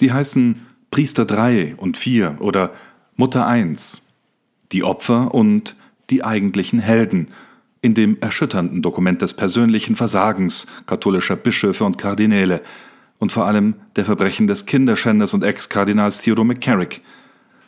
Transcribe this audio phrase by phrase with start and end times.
[0.00, 2.72] Sie heißen Priester 3 und 4 oder
[3.16, 4.00] Mutter 1,
[4.72, 5.76] die Opfer und
[6.08, 7.28] die eigentlichen Helden
[7.82, 12.62] in dem erschütternden Dokument des persönlichen Versagens katholischer Bischöfe und Kardinäle
[13.18, 17.02] und vor allem der Verbrechen des Kinderschänders und Ex-Kardinals Theodore McCarrick,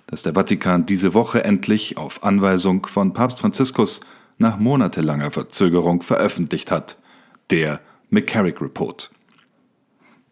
[0.06, 4.00] das der Vatikan diese Woche endlich auf Anweisung von Papst Franziskus
[4.38, 6.96] nach monatelanger Verzögerung veröffentlicht hat,
[7.50, 9.10] der McCarrick Report.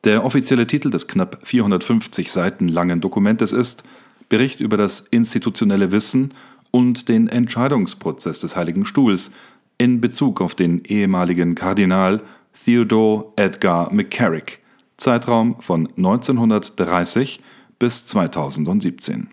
[0.04, 3.84] Der offizielle Titel des knapp 450 Seiten langen Dokumentes ist
[4.30, 6.32] Bericht über das institutionelle Wissen
[6.70, 9.32] und den Entscheidungsprozess des Heiligen Stuhls
[9.76, 12.22] in Bezug auf den ehemaligen Kardinal
[12.64, 14.60] Theodore Edgar McCarrick,
[14.96, 17.40] Zeitraum von 1930
[17.78, 19.28] bis 2017.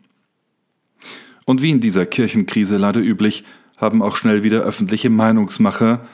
[1.45, 3.45] Und wie in dieser Kirchenkrise leider üblich,
[3.77, 6.05] haben auch schnell wieder öffentliche Meinungsmacher,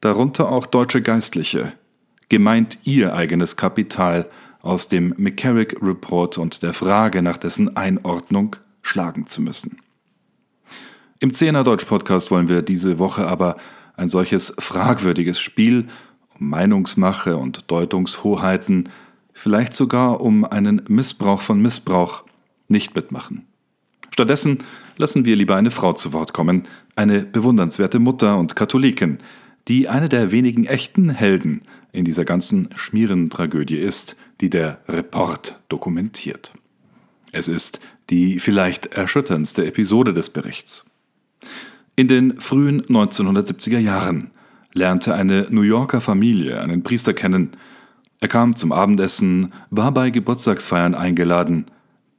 [0.00, 1.72] darunter auch deutsche Geistliche,
[2.28, 4.28] gemeint ihr eigenes Kapital
[4.62, 9.78] aus dem McCarrick Report und der Frage nach dessen Einordnung schlagen zu müssen.
[11.18, 13.56] Im Zehner Deutsch Podcast wollen wir diese Woche aber
[13.96, 15.88] ein solches fragwürdiges Spiel
[16.38, 18.88] um Meinungsmache und Deutungshoheiten,
[19.32, 22.24] vielleicht sogar um einen Missbrauch von Missbrauch,
[22.68, 23.46] nicht mitmachen.
[24.10, 24.58] Stattdessen
[24.96, 26.64] lassen wir lieber eine Frau zu Wort kommen,
[26.96, 29.18] eine bewundernswerte Mutter und Katholikin,
[29.68, 31.62] die eine der wenigen echten Helden
[31.92, 36.52] in dieser ganzen Schmierentragödie ist, die der Report dokumentiert.
[37.32, 40.84] Es ist die vielleicht erschütterndste Episode des Berichts.
[41.96, 44.30] In den frühen 1970er Jahren
[44.74, 47.50] lernte eine New Yorker Familie einen Priester kennen.
[48.20, 51.66] Er kam zum Abendessen, war bei Geburtstagsfeiern eingeladen.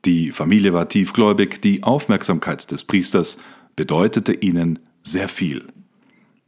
[0.06, 3.40] Die Familie war tiefgläubig, die Aufmerksamkeit des Priesters
[3.76, 5.66] bedeutete ihnen sehr viel.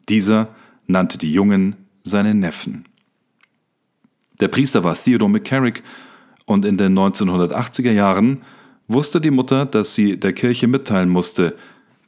[0.10, 0.50] Dieser
[0.88, 2.86] nannte die Jungen seine Neffen.
[4.39, 5.83] Der Priester war Theodore McCarrick
[6.45, 8.42] und in den 1980er Jahren
[8.88, 11.55] wusste die Mutter, dass sie der Kirche mitteilen musste,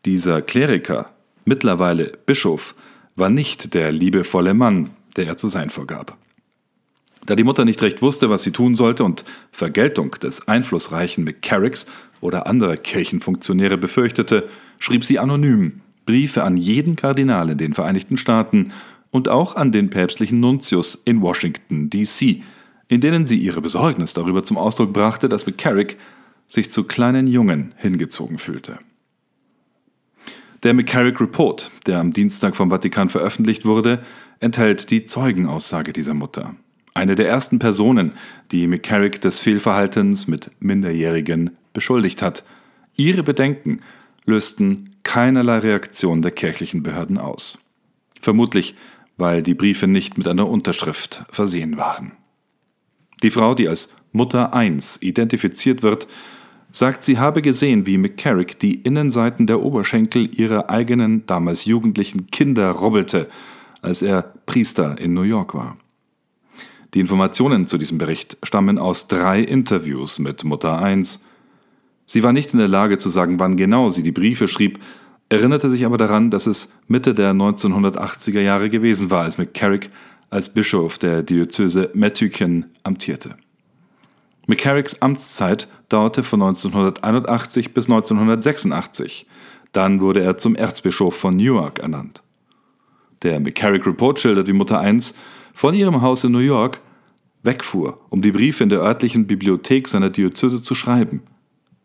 [0.05, 1.09] dieser Kleriker,
[1.45, 2.75] mittlerweile Bischof,
[3.15, 6.17] war nicht der liebevolle Mann, der er zu sein vorgab.
[7.25, 11.85] Da die Mutter nicht recht wusste, was sie tun sollte und Vergeltung des einflussreichen McCarricks
[12.21, 14.47] oder anderer Kirchenfunktionäre befürchtete,
[14.79, 18.71] schrieb sie anonym Briefe an jeden Kardinal in den Vereinigten Staaten
[19.11, 22.43] und auch an den päpstlichen Nuntius in Washington, D.C.,
[22.87, 25.97] in denen sie ihre Besorgnis darüber zum Ausdruck brachte, dass McCarrick
[26.47, 28.79] sich zu kleinen Jungen hingezogen fühlte.
[30.63, 34.03] Der McCarrick Report, der am Dienstag vom Vatikan veröffentlicht wurde,
[34.39, 36.55] enthält die Zeugenaussage dieser Mutter.
[36.93, 38.13] Eine der ersten Personen,
[38.51, 42.43] die McCarrick des Fehlverhaltens mit Minderjährigen beschuldigt hat.
[42.95, 43.81] Ihre Bedenken
[44.25, 47.63] lösten keinerlei Reaktion der kirchlichen Behörden aus.
[48.19, 48.75] Vermutlich,
[49.17, 52.13] weil die Briefe nicht mit einer Unterschrift versehen waren.
[53.23, 56.07] Die Frau, die als Mutter 1 identifiziert wird,
[56.71, 62.69] sagt, sie habe gesehen, wie McCarrick die Innenseiten der Oberschenkel ihrer eigenen, damals jugendlichen Kinder
[62.71, 63.27] robbelte,
[63.81, 65.77] als er Priester in New York war.
[66.93, 71.23] Die Informationen zu diesem Bericht stammen aus drei Interviews mit Mutter 1,
[72.09, 74.79] Sie war nicht in der Lage zu sagen, wann genau sie die Briefe schrieb,
[75.29, 79.89] erinnerte sich aber daran, dass es Mitte der 1980er Jahre gewesen war, als McCarrick
[80.29, 83.35] als Bischof der Diözese Metuchen amtierte.
[84.45, 89.25] McCarricks Amtszeit dauerte von 1981 bis 1986.
[89.71, 92.23] Dann wurde er zum Erzbischof von Newark ernannt.
[93.23, 95.15] Der McCarrick Report schildert, wie Mutter 1
[95.53, 96.81] von ihrem Haus in New York
[97.43, 101.23] wegfuhr, um die Briefe in der örtlichen Bibliothek seiner Diözese zu schreiben–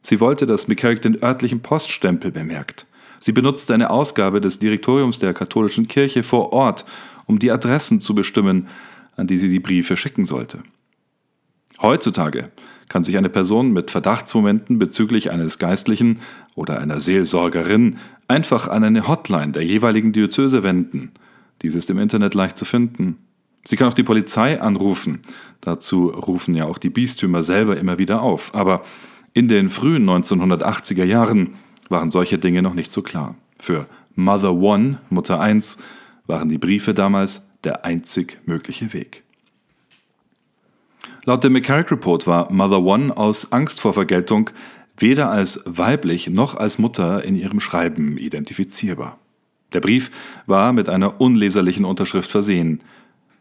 [0.02, 2.86] Sie wollte, dass McCarrick den örtlichen Poststempel bemerkt.
[3.22, 6.84] Sie benutzte eine Ausgabe des Direktoriums der katholischen Kirche vor Ort,
[7.26, 8.66] um die Adressen zu bestimmen,
[9.14, 10.64] an die sie die Briefe schicken sollte.
[11.80, 12.50] Heutzutage
[12.88, 16.18] kann sich eine Person mit Verdachtsmomenten bezüglich eines Geistlichen
[16.56, 21.12] oder einer Seelsorgerin einfach an eine Hotline der jeweiligen Diözese wenden.
[21.62, 23.18] Dies ist im Internet leicht zu finden.
[23.64, 25.20] Sie kann auch die Polizei anrufen.
[25.60, 28.52] Dazu rufen ja auch die Bistümer selber immer wieder auf.
[28.56, 28.82] Aber
[29.32, 31.54] in den frühen 1980er Jahren
[31.92, 33.36] waren solche Dinge noch nicht so klar.
[33.56, 33.86] Für
[34.16, 35.78] Mother One, Mutter 1,
[36.26, 39.22] waren die Briefe damals der einzig mögliche Weg.
[41.24, 44.50] Laut dem McCarrick Report war Mother One aus Angst vor Vergeltung
[44.96, 49.18] weder als weiblich noch als Mutter in ihrem Schreiben identifizierbar.
[49.72, 50.10] Der Brief
[50.46, 52.82] war mit einer unleserlichen Unterschrift versehen.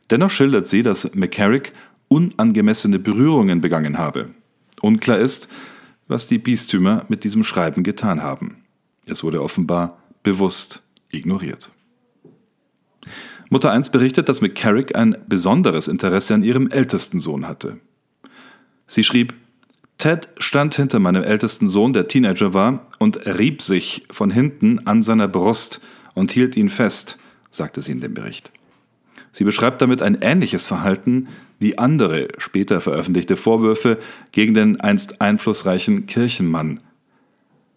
[0.10, 1.74] Dennoch schildert sie, dass McCarrick
[2.08, 4.30] unangemessene Berührungen begangen habe.
[4.82, 5.48] Unklar ist,
[6.12, 8.64] was die Bistümer mit diesem Schreiben getan haben.
[9.06, 11.72] Es wurde offenbar bewusst ignoriert.
[13.50, 17.80] Mutter 1 berichtet, dass McCarrick ein besonderes Interesse an ihrem ältesten Sohn hatte.
[18.88, 19.34] Sie schrieb,
[19.98, 25.02] Ted stand hinter meinem ältesten Sohn, der Teenager war, und rieb sich von hinten an
[25.02, 25.80] seiner Brust
[26.14, 27.18] und hielt ihn fest,
[27.52, 28.52] sagte sie in dem Bericht.
[29.32, 31.30] Sie beschreibt damit ein ähnliches Verhalten
[31.62, 34.00] wie andere später veröffentlichte Vorwürfe
[34.32, 36.80] gegen den einst einflussreichen Kirchenmann.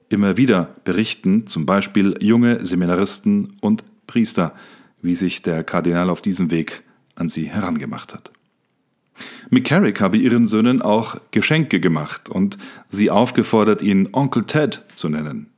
[0.09, 4.55] Immer wieder berichten zum Beispiel junge Seminaristen und Priester,
[5.03, 6.83] wie sich der Kardinal auf diesem Weg
[7.15, 8.33] an sie herangemacht hat.
[9.51, 12.57] McCarrick habe ihren Söhnen auch Geschenke gemacht und
[12.89, 15.51] sie aufgefordert, ihn Onkel Ted zu nennen.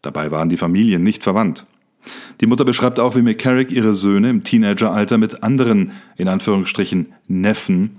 [0.00, 1.66] Dabei waren die Familien nicht verwandt.
[2.40, 7.98] Die Mutter beschreibt auch, wie McCarrick ihre Söhne im Teenageralter mit anderen, in Anführungsstrichen, Neffen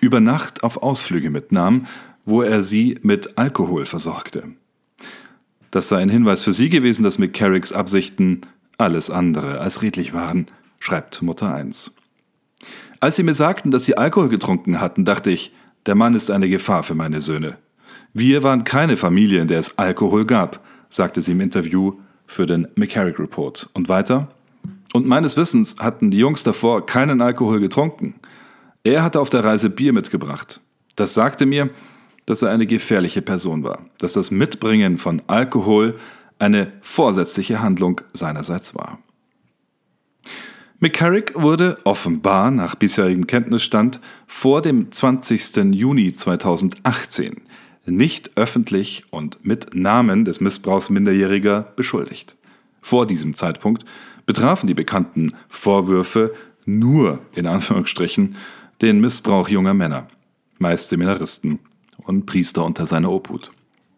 [0.00, 1.86] über Nacht auf Ausflüge mitnahm,
[2.24, 4.44] wo er sie mit Alkohol versorgte.
[5.70, 8.42] Das sei ein Hinweis für sie gewesen, dass McCarricks Absichten
[8.78, 10.46] alles andere als redlich waren,
[10.78, 11.96] schreibt Mutter 1.
[12.98, 15.52] Als sie mir sagten, dass sie Alkohol getrunken hatten, dachte ich,
[15.86, 17.56] der Mann ist eine Gefahr für meine Söhne.
[18.12, 21.94] Wir waren keine Familie, in der es Alkohol gab, sagte sie im Interview
[22.30, 23.68] für den McCarrick Report.
[23.74, 24.28] Und weiter?
[24.94, 28.14] Und meines Wissens hatten die Jungs davor keinen Alkohol getrunken.
[28.84, 30.60] Er hatte auf der Reise Bier mitgebracht.
[30.94, 31.70] Das sagte mir,
[32.26, 35.98] dass er eine gefährliche Person war, dass das Mitbringen von Alkohol
[36.38, 38.98] eine vorsätzliche Handlung seinerseits war.
[40.78, 45.74] McCarrick wurde offenbar nach bisherigem Kenntnisstand vor dem 20.
[45.74, 47.42] Juni 2018
[47.90, 52.36] nicht öffentlich und mit Namen des Missbrauchs Minderjähriger beschuldigt.
[52.80, 53.84] Vor diesem Zeitpunkt
[54.26, 56.32] betrafen die bekannten Vorwürfe
[56.64, 58.36] nur, in Anführungsstrichen,
[58.80, 60.08] den Missbrauch junger Männer,
[60.58, 61.58] meist Seminaristen
[61.98, 63.52] und Priester unter seiner Obhut.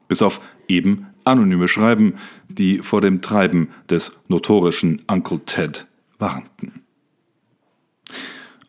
[0.09, 2.15] Bis auf eben anonyme Schreiben,
[2.49, 5.87] die vor dem Treiben des notorischen Uncle Ted
[6.19, 6.82] warnten.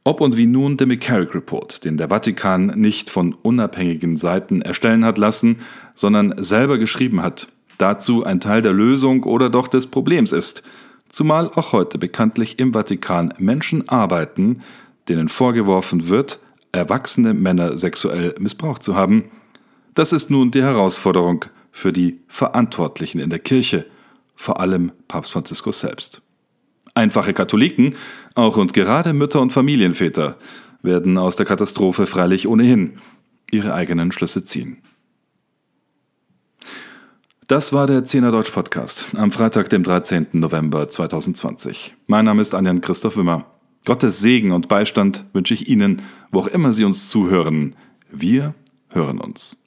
[0.06, 5.06] Ob und wie nun der McCarrick Report, den der Vatikan nicht von unabhängigen Seiten erstellen
[5.06, 5.60] hat lassen,
[5.96, 7.48] sondern selber geschrieben hat,
[7.78, 10.62] dazu ein Teil der Lösung oder doch des Problems ist,
[11.08, 14.62] zumal auch heute bekanntlich im Vatikan Menschen arbeiten,
[15.08, 16.40] denen vorgeworfen wird,
[16.74, 19.24] erwachsene Männer sexuell missbraucht zu haben,
[19.96, 23.86] das ist nun die Herausforderung für die Verantwortlichen in der Kirche,
[24.36, 26.22] vor allem Papst Franziskus selbst.
[26.96, 27.96] Einfache Katholiken,
[28.36, 30.38] auch und gerade Mütter und Familienväter,
[30.84, 33.00] werden aus der Katastrophe freilich ohnehin
[33.50, 34.78] ihre eigenen Schlüsse ziehen.
[37.48, 40.28] Das war der Zehner Deutsch Podcast am Freitag, dem 13.
[40.34, 41.96] November 2020.
[42.08, 43.46] Mein Name ist Anjan Christoph Wimmer.
[43.86, 47.76] Gottes Segen und Beistand wünsche ich Ihnen, wo auch immer Sie uns zuhören.
[48.10, 48.56] Wir
[48.90, 49.63] hören uns.